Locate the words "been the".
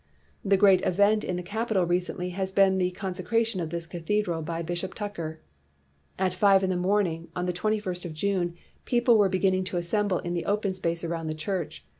2.51-2.89